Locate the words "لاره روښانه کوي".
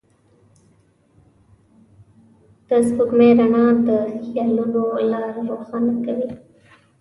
5.11-6.29